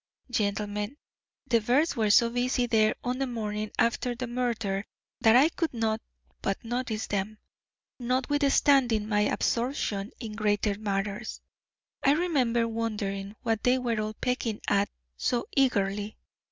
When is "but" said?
6.41-6.65